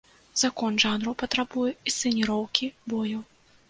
[0.43, 3.27] Закон жанру патрабуе інсцэніроўкі бою.